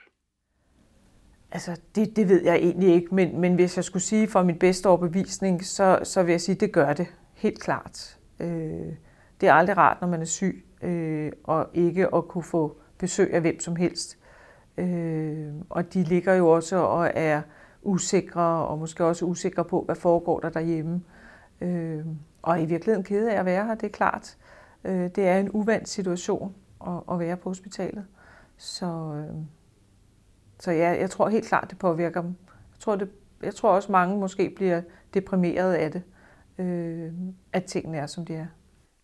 Altså, 1.51 1.81
det, 1.95 2.15
det 2.15 2.29
ved 2.29 2.43
jeg 2.43 2.55
egentlig 2.55 2.93
ikke, 2.93 3.15
men, 3.15 3.41
men 3.41 3.55
hvis 3.55 3.75
jeg 3.75 3.83
skulle 3.83 4.03
sige 4.03 4.27
for 4.27 4.43
min 4.43 4.59
bedste 4.59 4.87
overbevisning, 4.87 5.65
så, 5.65 5.99
så 6.03 6.23
vil 6.23 6.31
jeg 6.31 6.41
sige, 6.41 6.55
at 6.55 6.61
det 6.61 6.73
gør 6.73 6.93
det. 6.93 7.07
Helt 7.33 7.61
klart. 7.61 8.19
Øh, 8.39 8.93
det 9.41 9.49
er 9.49 9.53
aldrig 9.53 9.77
rart, 9.77 9.97
når 10.01 10.07
man 10.07 10.21
er 10.21 10.25
syg, 10.25 10.65
øh, 10.81 11.31
og 11.43 11.69
ikke 11.73 12.15
at 12.15 12.27
kunne 12.27 12.43
få 12.43 12.77
besøg 12.97 13.33
af 13.33 13.41
hvem 13.41 13.59
som 13.59 13.75
helst. 13.75 14.17
Øh, 14.77 15.53
og 15.69 15.93
de 15.93 16.03
ligger 16.03 16.33
jo 16.33 16.47
også 16.49 16.77
og 16.77 17.11
er 17.13 17.41
usikre, 17.81 18.67
og 18.67 18.79
måske 18.79 19.05
også 19.05 19.25
usikre 19.25 19.65
på, 19.65 19.83
hvad 19.85 19.95
foregår 19.95 20.39
der 20.39 20.49
derhjemme. 20.49 21.01
Øh, 21.61 22.05
og 22.45 22.61
i 22.61 22.65
virkeligheden 22.65 23.03
kede 23.03 23.31
af 23.31 23.39
at 23.39 23.45
være 23.45 23.65
her, 23.65 23.75
det 23.75 23.83
er 23.83 23.91
klart. 23.91 24.37
Øh, 24.83 25.09
det 25.15 25.27
er 25.27 25.39
en 25.39 25.49
uvandt 25.51 25.89
situation 25.89 26.55
at, 26.87 26.93
at 27.11 27.19
være 27.19 27.37
på 27.37 27.49
hospitalet. 27.49 28.05
Så, 28.57 28.85
øh, 28.85 29.35
så 30.59 30.71
ja, 30.71 30.89
jeg 30.99 31.09
tror 31.09 31.29
helt 31.29 31.47
klart, 31.47 31.69
det 31.69 31.77
påvirker 31.77 32.21
dem. 32.21 32.35
Jeg 32.47 32.79
tror, 32.79 32.95
det, 32.95 33.09
jeg 33.43 33.55
tror 33.55 33.69
også, 33.69 33.91
mange 33.91 34.17
måske 34.17 34.49
bliver 34.55 34.81
deprimeret 35.13 35.73
af 35.73 35.91
det, 35.91 36.01
øh, 36.57 37.11
at 37.53 37.63
tingene 37.63 37.97
er, 37.97 38.05
som 38.05 38.25
de 38.25 38.33
er. 38.33 38.45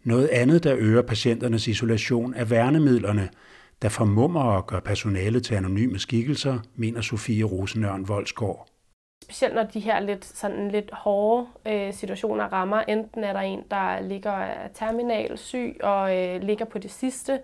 Noget 0.04 0.28
andet, 0.28 0.64
der 0.64 0.76
øger 0.78 1.02
patienternes 1.02 1.68
isolation, 1.68 2.34
er 2.34 2.46
værnemidlerne, 2.46 3.30
der 3.82 3.90
formummer 3.90 4.42
og 4.42 4.68
gør 4.68 4.80
personalet 4.80 5.44
til 5.44 5.56
anonyme 5.56 6.00
skikkelser, 6.00 6.60
mener 6.76 7.02
Sofie 7.02 7.44
Rosenørn 7.44 8.08
Voldsgaard. 8.08 8.71
Specielt 9.24 9.56
når 9.56 9.64
de 9.64 9.80
her 9.80 10.00
lidt, 10.00 10.26
sådan 10.26 10.72
lidt 10.72 10.90
hårde 10.94 11.48
øh, 11.66 11.94
situationer 11.94 12.44
rammer. 12.46 12.82
Enten 12.82 13.24
er 13.24 13.34
der 13.34 13.40
en, 13.40 13.64
der 13.72 14.00
ligger 14.00 14.48
terminal 14.74 15.38
syg 15.38 15.78
og 15.84 16.18
øh, 16.18 16.42
ligger 16.42 16.66
på 16.66 16.80
det 16.80 16.92
sidste, 16.92 17.40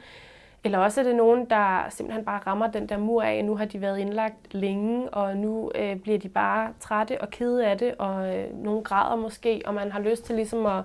eller 0.64 0.80
også 0.80 1.02
er 1.02 1.04
det 1.06 1.16
nogen, 1.16 1.46
der 1.50 1.86
simpelthen 1.90 2.26
bare 2.26 2.42
rammer 2.48 2.68
den 2.68 2.90
der 2.90 2.98
mur 2.98 3.24
af, 3.24 3.46
nu 3.46 3.56
har 3.56 3.66
de 3.66 3.82
været 3.82 4.00
indlagt 4.00 4.54
længe, 4.54 5.10
og 5.10 5.38
nu 5.38 5.72
øh, 5.76 5.96
bliver 5.96 6.18
de 6.18 6.30
bare 6.30 6.74
trætte 6.80 7.22
og 7.22 7.30
kede 7.30 7.68
af 7.68 7.78
det, 7.78 7.96
og 7.98 8.36
øh, 8.36 8.64
nogle 8.64 8.84
græder 8.84 9.16
måske, 9.16 9.62
og 9.66 9.74
man 9.74 9.92
har 9.92 10.00
lyst 10.00 10.26
til 10.26 10.36
ligesom 10.36 10.66
at 10.66 10.84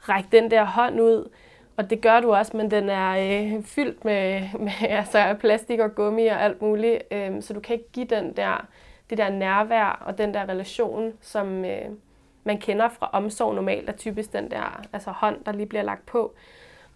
række 0.00 0.28
den 0.32 0.50
der 0.50 0.64
hånd 0.64 1.00
ud. 1.00 1.30
Og 1.76 1.90
det 1.90 2.00
gør 2.00 2.20
du 2.20 2.34
også, 2.34 2.56
men 2.56 2.70
den 2.70 2.88
er 2.88 3.10
øh, 3.10 3.62
fyldt 3.64 4.04
med, 4.04 4.40
med 4.58 4.72
altså, 4.88 5.36
plastik 5.40 5.78
og 5.80 5.94
gummi 5.94 6.26
og 6.26 6.42
alt 6.42 6.62
muligt, 6.62 7.02
øh, 7.10 7.42
så 7.42 7.54
du 7.54 7.60
kan 7.60 7.74
ikke 7.76 7.92
give 7.92 8.06
den 8.06 8.32
der, 8.32 8.66
det 9.10 9.18
der 9.18 9.30
nærvær 9.30 10.02
og 10.06 10.18
den 10.18 10.34
der 10.34 10.48
relation, 10.48 11.12
som 11.20 11.64
øh, 11.64 11.88
man 12.44 12.58
kender 12.58 12.88
fra 12.88 13.10
omsorg 13.12 13.54
normalt, 13.54 13.88
er 13.88 13.92
typisk 13.92 14.32
den 14.32 14.50
der 14.50 14.82
altså 14.92 15.10
hånd, 15.10 15.44
der 15.44 15.52
lige 15.52 15.66
bliver 15.66 15.82
lagt 15.82 16.06
på 16.06 16.34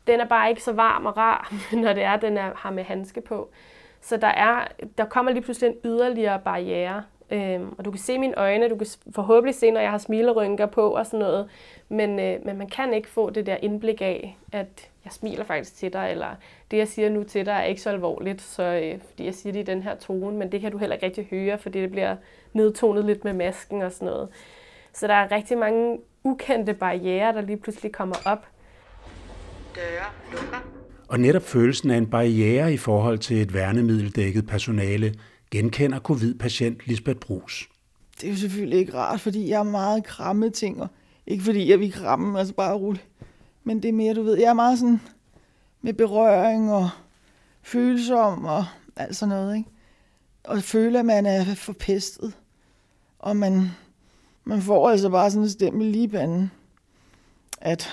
den 0.07 0.21
er 0.21 0.25
bare 0.25 0.51
ikke 0.51 0.63
så 0.63 0.73
varm 0.73 1.07
og 1.07 1.17
rar, 1.17 1.53
når 1.83 1.93
det 1.93 2.03
er, 2.03 2.17
den 2.17 2.39
er, 2.39 2.53
har 2.57 2.71
med 2.71 2.85
handske 2.85 3.21
på. 3.21 3.51
Så 4.01 4.17
der, 4.17 4.29
er, 4.29 4.67
der 4.99 5.05
kommer 5.05 5.33
lige 5.33 5.43
pludselig 5.43 5.71
en 5.71 5.77
yderligere 5.85 6.41
barriere. 6.41 7.03
Øhm, 7.31 7.75
og 7.79 7.85
du 7.85 7.91
kan 7.91 8.01
se 8.01 8.19
mine 8.19 8.39
øjne, 8.39 8.69
du 8.69 8.77
kan 8.77 8.87
forhåbentlig 9.15 9.55
se, 9.55 9.71
når 9.71 9.81
jeg 9.81 9.91
har 9.91 9.99
smilerynker 9.99 10.67
på 10.67 10.91
og 10.91 11.07
sådan 11.07 11.19
noget. 11.19 11.49
Men, 11.89 12.21
øh, 12.21 12.45
men 12.45 12.59
man 12.59 12.69
kan 12.69 12.95
ikke 12.95 13.09
få 13.09 13.31
det 13.31 13.47
der 13.47 13.57
indblik 13.63 14.01
af, 14.01 14.39
at 14.53 14.91
jeg 15.05 15.13
smiler 15.13 15.45
faktisk 15.45 15.77
til 15.77 15.93
dig, 15.93 16.11
eller 16.11 16.35
det, 16.71 16.77
jeg 16.77 16.89
siger 16.89 17.11
nu 17.11 17.23
til 17.23 17.47
dig, 17.47 17.53
er 17.53 17.63
ikke 17.63 17.81
så 17.81 17.91
alvorligt, 17.91 18.43
så, 18.43 18.63
øh, 18.63 19.01
fordi 19.09 19.25
jeg 19.25 19.35
siger 19.35 19.53
det 19.53 19.61
i 19.61 19.63
den 19.63 19.83
her 19.83 19.95
tone, 19.95 20.37
men 20.37 20.53
det 20.53 20.61
kan 20.61 20.73
du 20.73 20.79
heller 20.79 20.95
ikke 20.95 21.07
rigtig 21.07 21.27
høre, 21.31 21.59
fordi 21.59 21.81
det 21.81 21.91
bliver 21.91 22.17
nedtonet 22.53 23.05
lidt 23.05 23.25
med 23.25 23.33
masken 23.33 23.83
og 23.83 23.93
sådan 23.93 24.07
noget. 24.07 24.29
Så 24.93 25.07
der 25.07 25.15
er 25.15 25.33
rigtig 25.33 25.59
mange 25.59 25.99
ukendte 26.25 26.75
barriere, 26.75 27.33
der 27.33 27.41
lige 27.41 27.57
pludselig 27.57 27.93
kommer 27.93 28.17
op, 28.25 28.47
døre 29.75 30.05
lukker. 30.33 30.77
Og 31.09 31.21
netop 31.21 31.43
følelsen 31.43 31.91
af 31.91 31.97
en 31.97 32.07
barriere 32.07 32.73
i 32.73 32.77
forhold 32.77 33.19
til 33.19 33.43
et 33.43 33.55
værnemiddeldækket 33.55 34.47
personale 34.47 35.15
genkender 35.51 36.01
covid-patient 36.01 36.87
Lisbeth 36.87 37.19
Brus. 37.19 37.69
Det 38.21 38.27
er 38.27 38.31
jo 38.31 38.37
selvfølgelig 38.37 38.79
ikke 38.79 38.95
rart, 38.95 39.21
fordi 39.21 39.49
jeg 39.49 39.59
er 39.59 39.63
meget 39.63 40.05
kramme 40.05 40.51
ting, 40.51 40.83
og 40.83 40.89
ikke 41.27 41.45
fordi 41.45 41.71
jeg 41.71 41.81
vil 41.81 41.93
kramme, 41.93 42.39
altså 42.39 42.55
bare 42.55 42.75
roligt. 42.75 43.07
Men 43.65 43.83
det 43.83 43.89
er 43.89 43.93
mere, 43.93 44.15
du 44.15 44.23
ved, 44.23 44.39
jeg 44.39 44.49
er 44.49 44.55
meget 44.55 44.79
sådan 44.79 45.01
med 45.83 45.93
berøring 45.93 46.73
og 46.73 46.91
følsom 47.63 48.45
og 48.45 48.65
alt 48.97 49.17
sådan 49.17 49.29
noget, 49.29 49.57
ikke? 49.57 49.71
Og 50.45 50.63
føle, 50.63 50.99
at 50.99 51.07
man 51.07 51.27
er 51.27 51.55
forpestet. 51.55 52.33
Og 53.19 53.37
man, 53.37 53.71
man 54.45 54.63
får 54.63 54.91
altså 54.91 55.11
bare 55.11 55.31
sådan 55.31 55.43
en 55.43 55.51
stemme 55.51 55.85
lige 55.85 56.09
banden, 56.09 56.51
at 57.61 57.89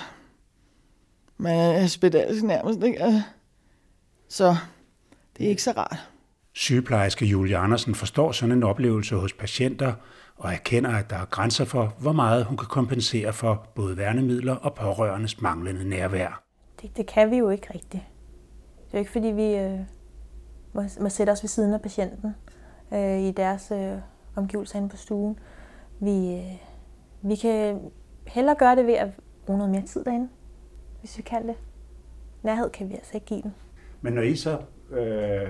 man 1.36 1.74
er 1.82 1.86
spedalsk 1.86 2.42
nærmest, 2.42 2.82
ikke? 2.82 3.02
Altså, 3.02 3.22
så 4.28 4.56
det 5.36 5.46
er 5.46 5.50
ikke 5.50 5.62
så 5.62 5.72
rart. 5.72 6.13
Sygeplejerske 6.54 7.26
Julie 7.26 7.56
Andersen 7.56 7.94
forstår 7.94 8.32
sådan 8.32 8.52
en 8.52 8.62
oplevelse 8.62 9.16
hos 9.16 9.32
patienter 9.32 9.92
og 10.36 10.52
erkender, 10.52 10.90
at 10.90 11.10
der 11.10 11.16
er 11.16 11.24
grænser 11.24 11.64
for, 11.64 11.94
hvor 11.98 12.12
meget 12.12 12.44
hun 12.44 12.56
kan 12.56 12.66
kompensere 12.66 13.32
for 13.32 13.68
både 13.74 13.96
værnemidler 13.96 14.54
og 14.54 14.74
pårørendes 14.74 15.40
manglende 15.40 15.88
nærvær. 15.88 16.42
Det, 16.82 16.96
det 16.96 17.06
kan 17.06 17.30
vi 17.30 17.36
jo 17.36 17.50
ikke 17.50 17.66
rigtigt. 17.74 18.02
Det 18.86 18.92
er 18.92 18.98
jo 18.98 18.98
ikke, 18.98 19.10
fordi 19.10 19.26
vi 19.26 19.56
øh, 19.56 19.78
må, 20.72 20.82
må 21.00 21.08
sætte 21.08 21.30
os 21.30 21.42
ved 21.42 21.48
siden 21.48 21.74
af 21.74 21.82
patienten 21.82 22.34
øh, 22.94 23.20
i 23.20 23.30
deres 23.30 23.70
øh, 23.70 23.98
omgivelser 24.36 24.78
inde 24.78 24.88
på 24.88 24.96
stuen. 24.96 25.38
Vi, 26.00 26.34
øh, 26.34 26.52
vi 27.22 27.36
kan 27.36 27.80
hellere 28.26 28.56
gøre 28.58 28.76
det 28.76 28.86
ved 28.86 28.94
at 28.94 29.08
bruge 29.46 29.58
noget 29.58 29.70
mere 29.70 29.86
tid 29.86 30.04
derinde 30.04 30.28
hvis 31.04 31.18
vi 31.18 31.22
kan 31.22 31.48
det. 31.48 31.54
Nærhed 32.42 32.70
kan 32.70 32.88
vi 32.88 32.94
altså 32.94 33.10
ikke 33.14 33.26
give 33.26 33.42
den. 33.42 33.54
Men 34.00 34.12
når 34.12 34.22
I 34.22 34.36
så 34.36 34.58
øh, 34.94 35.46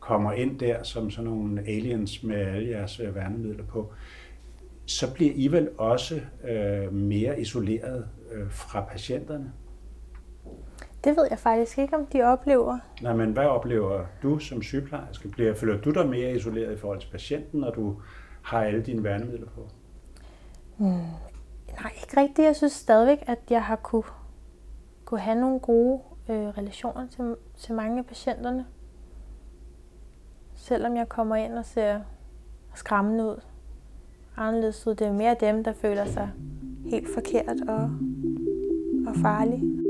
kommer 0.00 0.32
ind 0.32 0.58
der 0.58 0.82
som 0.82 1.10
sådan 1.10 1.30
nogle 1.30 1.60
aliens 1.60 2.22
med 2.22 2.36
alle 2.36 2.68
jeres 2.68 3.00
øh, 3.00 3.14
værnemidler 3.14 3.64
på, 3.64 3.92
så 4.86 5.14
bliver 5.14 5.32
I 5.34 5.48
vel 5.48 5.70
også 5.78 6.20
øh, 6.48 6.92
mere 6.92 7.40
isoleret 7.40 8.08
øh, 8.32 8.50
fra 8.50 8.80
patienterne? 8.80 9.52
Det 11.04 11.16
ved 11.16 11.26
jeg 11.30 11.38
faktisk 11.38 11.78
ikke, 11.78 11.96
om 11.96 12.06
de 12.06 12.22
oplever. 12.22 12.78
Nej, 13.02 13.16
men 13.16 13.32
hvad 13.32 13.44
oplever 13.44 14.04
du 14.22 14.38
som 14.38 14.62
sygeplejerske? 14.62 15.28
Bliver, 15.28 15.54
føler 15.54 15.80
du 15.80 15.90
dig 15.90 16.08
mere 16.08 16.32
isoleret 16.32 16.72
i 16.72 16.76
forhold 16.76 17.00
til 17.00 17.08
patienten, 17.10 17.60
når 17.60 17.70
du 17.70 17.96
har 18.42 18.62
alle 18.62 18.82
dine 18.82 19.04
værnemidler 19.04 19.46
på? 19.46 19.68
Hmm. 20.76 20.88
Nej, 21.80 21.92
ikke 22.02 22.20
rigtigt. 22.20 22.46
Jeg 22.46 22.56
synes 22.56 22.72
stadigvæk, 22.72 23.18
at 23.26 23.38
jeg 23.50 23.64
har 23.64 23.76
kunne 23.76 24.02
kunne 25.06 25.20
have 25.20 25.40
nogle 25.40 25.60
gode 25.60 26.00
øh, 26.28 26.48
relationer 26.48 27.06
til, 27.06 27.34
til 27.56 27.74
mange 27.74 27.98
af 27.98 28.06
patienterne. 28.06 28.66
Selvom 30.54 30.96
jeg 30.96 31.08
kommer 31.08 31.36
ind 31.36 31.52
og 31.52 31.64
ser 31.64 32.00
skræmmende 32.74 33.24
ud, 33.24 33.40
anderledes 34.36 34.86
ud, 34.86 34.94
det 34.94 35.06
er 35.06 35.12
mere 35.12 35.36
dem, 35.40 35.64
der 35.64 35.72
føler 35.72 36.04
sig 36.04 36.30
helt 36.90 37.08
forkert 37.14 37.60
og, 37.68 37.90
og 39.06 39.16
farlige. 39.22 39.82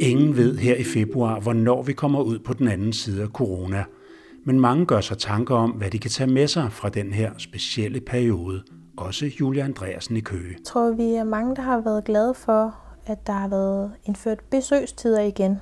Ingen 0.00 0.36
ved 0.36 0.56
her 0.56 0.76
i 0.76 0.84
februar, 0.84 1.40
hvornår 1.40 1.82
vi 1.82 1.92
kommer 1.92 2.22
ud 2.22 2.38
på 2.38 2.52
den 2.52 2.68
anden 2.68 2.92
side 2.92 3.22
af 3.22 3.28
corona. 3.28 3.84
Men 4.44 4.60
mange 4.60 4.86
gør 4.86 5.00
sig 5.00 5.18
tanker 5.18 5.54
om, 5.54 5.70
hvad 5.70 5.90
de 5.90 5.98
kan 5.98 6.10
tage 6.10 6.30
med 6.30 6.46
sig 6.46 6.72
fra 6.72 6.88
den 6.88 7.12
her 7.12 7.32
specielle 7.38 8.00
periode– 8.00 8.62
også 8.96 9.30
Julia 9.40 9.64
Andreasen 9.64 10.16
i 10.16 10.20
Køge. 10.20 10.52
Jeg 10.52 10.64
tror, 10.64 10.90
vi 10.90 11.14
er 11.14 11.24
mange, 11.24 11.56
der 11.56 11.62
har 11.62 11.80
været 11.80 12.04
glade 12.04 12.34
for, 12.34 12.83
at 13.06 13.26
der 13.26 13.32
har 13.32 13.48
været 13.48 13.92
indført 14.04 14.40
besøgstider 14.50 15.20
igen. 15.20 15.60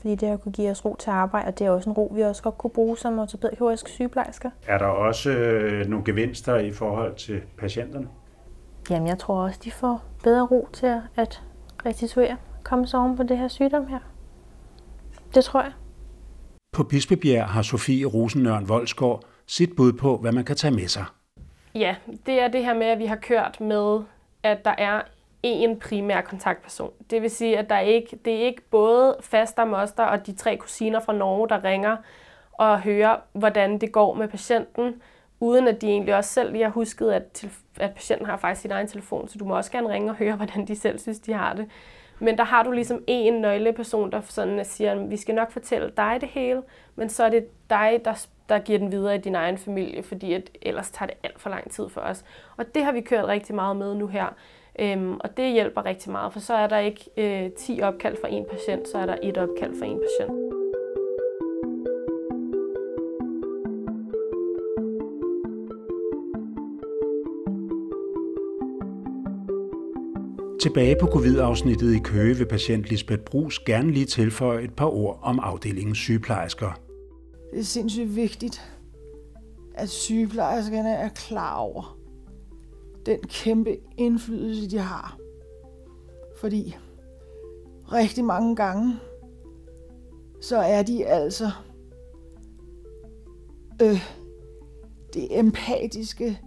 fordi 0.00 0.14
det 0.14 0.28
har 0.28 0.36
kunne 0.36 0.52
give 0.52 0.70
os 0.70 0.84
ro 0.84 0.96
til 0.98 1.10
arbejde, 1.10 1.46
og 1.46 1.58
det 1.58 1.66
er 1.66 1.70
også 1.70 1.90
en 1.90 1.96
ro, 1.96 2.12
vi 2.14 2.22
også 2.22 2.42
godt 2.42 2.58
kunne 2.58 2.70
bruge 2.70 2.98
som 2.98 3.18
ortopædisk 3.18 3.88
sygeplejersker. 3.88 4.50
Er 4.66 4.78
der 4.78 4.86
også 4.86 5.30
øh, 5.30 5.86
nogle 5.86 6.04
gevinster 6.04 6.56
i 6.56 6.72
forhold 6.72 7.14
til 7.14 7.40
patienterne? 7.58 8.08
Jamen, 8.90 9.08
jeg 9.08 9.18
tror 9.18 9.42
også, 9.42 9.60
de 9.64 9.70
får 9.70 10.04
bedre 10.22 10.46
ro 10.46 10.68
til 10.72 11.00
at 11.16 11.42
restituere, 11.86 12.36
komme 12.62 12.86
sig 12.86 13.00
oven 13.00 13.16
på 13.16 13.22
det 13.22 13.38
her 13.38 13.48
sygdom 13.48 13.86
her. 13.86 13.98
Det 15.34 15.44
tror 15.44 15.62
jeg. 15.62 15.72
På 16.72 16.82
Bispebjerg 16.84 17.46
har 17.48 17.62
Sofie 17.62 18.06
Rosenørn 18.06 18.68
Voldsgaard 18.68 19.22
sit 19.46 19.70
bud 19.76 19.92
på, 19.92 20.16
hvad 20.16 20.32
man 20.32 20.44
kan 20.44 20.56
tage 20.56 20.74
med 20.74 20.88
sig. 20.88 21.04
Ja, 21.74 21.96
det 22.26 22.40
er 22.40 22.48
det 22.48 22.64
her 22.64 22.74
med, 22.74 22.86
at 22.86 22.98
vi 22.98 23.06
har 23.06 23.16
kørt 23.16 23.60
med, 23.60 24.00
at 24.42 24.64
der 24.64 24.74
er 24.78 25.00
en 25.52 25.80
primær 25.80 26.20
kontaktperson. 26.20 26.90
Det 27.10 27.22
vil 27.22 27.30
sige, 27.30 27.58
at 27.58 27.70
der 27.70 27.78
ikke, 27.78 28.18
det 28.24 28.34
er 28.34 28.44
ikke 28.46 28.62
både 28.70 29.16
faster, 29.20 29.64
moster 29.64 30.04
og 30.04 30.26
de 30.26 30.32
tre 30.32 30.56
kusiner 30.56 31.00
fra 31.00 31.12
Norge, 31.12 31.48
der 31.48 31.64
ringer 31.64 31.96
og 32.52 32.80
hører, 32.80 33.16
hvordan 33.32 33.78
det 33.78 33.92
går 33.92 34.14
med 34.14 34.28
patienten, 34.28 35.02
uden 35.40 35.68
at 35.68 35.80
de 35.80 35.88
egentlig 35.88 36.16
også 36.16 36.30
selv 36.30 36.52
lige 36.52 36.64
har 36.64 36.70
husket, 36.70 37.12
at, 37.12 37.44
at 37.80 37.94
patienten 37.94 38.26
har 38.26 38.36
faktisk 38.36 38.62
sin 38.62 38.70
egen 38.70 38.86
telefon, 38.86 39.28
så 39.28 39.38
du 39.38 39.44
må 39.44 39.56
også 39.56 39.72
gerne 39.72 39.88
ringe 39.88 40.10
og 40.10 40.16
høre, 40.16 40.36
hvordan 40.42 40.66
de 40.66 40.76
selv 40.76 40.98
synes, 40.98 41.18
de 41.18 41.32
har 41.32 41.54
det. 41.54 41.70
Men 42.18 42.38
der 42.38 42.44
har 42.44 42.62
du 42.62 42.70
ligesom 42.70 43.04
en 43.06 43.34
nøgleperson, 43.34 44.12
der 44.12 44.20
sådan 44.20 44.64
siger, 44.64 44.92
at 44.92 45.10
vi 45.10 45.16
skal 45.16 45.34
nok 45.34 45.50
fortælle 45.50 45.92
dig 45.96 46.18
det 46.20 46.28
hele, 46.28 46.62
men 46.94 47.08
så 47.08 47.24
er 47.24 47.28
det 47.28 47.46
dig, 47.70 48.00
der, 48.04 48.26
der 48.48 48.58
giver 48.58 48.78
den 48.78 48.92
videre 48.92 49.14
i 49.14 49.18
din 49.18 49.34
egen 49.34 49.58
familie, 49.58 50.02
fordi 50.02 50.32
at 50.32 50.50
ellers 50.62 50.90
tager 50.90 51.06
det 51.06 51.16
alt 51.22 51.40
for 51.40 51.50
lang 51.50 51.70
tid 51.70 51.88
for 51.88 52.00
os. 52.00 52.24
Og 52.56 52.74
det 52.74 52.84
har 52.84 52.92
vi 52.92 53.00
kørt 53.00 53.24
rigtig 53.24 53.54
meget 53.54 53.76
med 53.76 53.94
nu 53.94 54.06
her. 54.06 54.34
Øhm, 54.78 55.16
og 55.20 55.36
det 55.36 55.52
hjælper 55.52 55.84
rigtig 55.84 56.12
meget, 56.12 56.32
for 56.32 56.40
så 56.40 56.54
er 56.54 56.66
der 56.66 56.78
ikke 56.78 57.10
øh, 57.16 57.50
10 57.50 57.80
opkald 57.82 58.16
for 58.20 58.26
en 58.26 58.44
patient, 58.50 58.88
så 58.88 58.98
er 58.98 59.06
der 59.06 59.16
et 59.22 59.38
opkald 59.38 59.78
for 59.78 59.84
en 59.84 60.00
patient. 60.00 60.46
Tilbage 70.62 70.96
på 71.00 71.06
covid-afsnittet 71.06 71.94
i 71.94 71.98
Køge 71.98 72.36
vil 72.36 72.46
patient 72.46 72.84
Lisbeth 72.84 73.22
Brus 73.22 73.58
gerne 73.58 73.90
lige 73.90 74.06
tilføje 74.06 74.64
et 74.64 74.74
par 74.74 74.86
ord 74.86 75.18
om 75.22 75.40
afdelingens 75.42 75.98
sygeplejersker. 75.98 76.80
Det 77.50 77.60
er 77.60 77.64
sindssygt 77.64 78.16
vigtigt, 78.16 78.62
at 79.74 79.88
sygeplejerskerne 79.88 80.94
er 80.94 81.08
klar 81.08 81.56
over 81.56 81.95
den 83.06 83.20
kæmpe 83.20 83.78
indflydelse, 83.96 84.70
de 84.70 84.78
har. 84.78 85.18
Fordi 86.36 86.76
rigtig 87.92 88.24
mange 88.24 88.56
gange, 88.56 88.96
så 90.40 90.56
er 90.56 90.82
de 90.82 91.06
altså 91.06 91.50
øh, 93.82 94.00
det 95.14 95.38
empatiske 95.38 96.40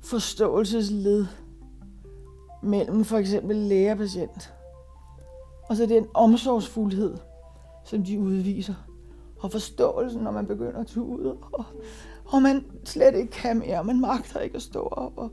forståelsesled 0.00 1.26
mellem 2.62 3.04
for 3.04 3.16
eksempel 3.18 3.56
læge 3.56 3.92
og 3.92 3.98
patient. 3.98 4.54
Og 5.68 5.76
så 5.76 5.86
den 5.86 6.06
omsorgsfuldhed, 6.14 7.16
som 7.84 8.04
de 8.04 8.20
udviser. 8.20 8.74
Og 9.40 9.52
forståelsen, 9.52 10.22
når 10.22 10.30
man 10.30 10.46
begynder 10.46 10.80
at 10.80 10.86
tude, 10.86 11.36
og, 11.52 11.64
og 12.24 12.42
man 12.42 12.64
slet 12.84 13.14
ikke 13.14 13.32
kan 13.32 13.58
mere, 13.58 13.84
man 13.84 14.00
magter 14.00 14.40
ikke 14.40 14.56
at 14.56 14.62
stå 14.62 14.80
op, 14.82 15.12
og 15.16 15.30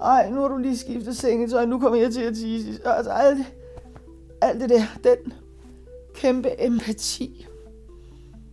ej, 0.00 0.30
nu 0.30 0.40
har 0.40 0.48
du 0.48 0.56
lige 0.56 0.78
skiftet 0.78 1.16
sengetøj, 1.16 1.64
nu 1.64 1.78
kommer 1.78 1.98
jeg 1.98 2.12
til 2.12 2.22
at 2.22 2.34
tisse. 2.34 2.88
Altså 2.88 3.12
alt 3.12 3.38
det, 3.38 3.46
alt 4.40 4.60
det 4.60 4.70
der, 4.70 4.82
den 5.04 5.32
kæmpe 6.14 6.64
empati, 6.64 7.46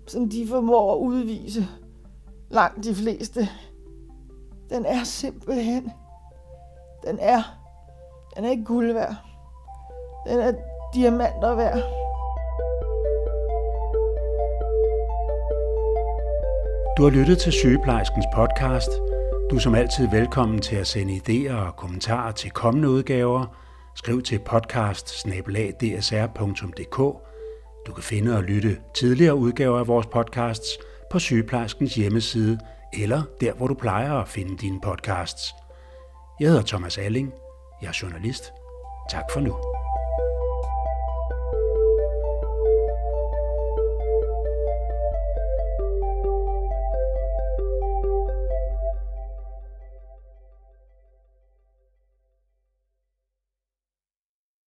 som 0.07 0.29
de 0.29 0.47
formår 0.47 0.93
at 0.93 0.97
udvise 0.97 1.67
langt 2.49 2.83
de 2.83 2.95
fleste, 2.95 3.49
den 4.69 4.85
er 4.85 5.03
simpelthen, 5.03 5.91
den 7.07 7.19
er 7.19 7.65
den 8.35 8.45
er 8.45 8.49
ikke 8.49 8.63
guld 8.63 8.93
værd. 8.93 9.15
Den 10.27 10.39
er 10.39 10.53
diamanter 10.93 11.55
værd. 11.55 11.77
Du 16.97 17.03
har 17.03 17.09
lyttet 17.09 17.37
til 17.37 17.51
Sygeplejerskens 17.51 18.25
podcast. 18.35 18.89
Du 19.55 19.57
er 19.57 19.61
som 19.61 19.75
altid 19.75 20.07
velkommen 20.07 20.59
til 20.59 20.75
at 20.75 20.87
sende 20.87 21.15
idéer 21.15 21.53
og 21.53 21.75
kommentarer 21.75 22.31
til 22.31 22.51
kommende 22.51 22.89
udgaver. 22.89 23.45
Skriv 23.95 24.21
til 24.21 24.39
podcast 24.39 25.25
Du 27.87 27.93
kan 27.93 28.03
finde 28.03 28.37
og 28.37 28.43
lytte 28.43 28.77
tidligere 28.95 29.35
udgaver 29.35 29.79
af 29.79 29.87
vores 29.87 30.05
podcasts 30.05 30.67
på 31.11 31.19
Sygeplejerskens 31.19 31.95
hjemmeside 31.95 32.59
eller 32.93 33.23
der, 33.41 33.53
hvor 33.53 33.67
du 33.67 33.73
plejer 33.73 34.13
at 34.13 34.27
finde 34.27 34.57
dine 34.57 34.81
podcasts. 34.81 35.53
Jeg 36.39 36.47
hedder 36.47 36.63
Thomas 36.63 36.97
Alling. 36.97 37.33
Jeg 37.81 37.87
er 37.87 37.99
journalist. 38.01 38.43
Tak 39.11 39.23
for 39.33 39.39
nu. 39.39 39.55